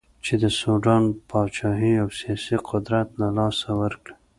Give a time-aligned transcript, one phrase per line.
[0.25, 4.15] چې د سوډان پاچهي او سیاسي قدرت له لاسه ورکړي.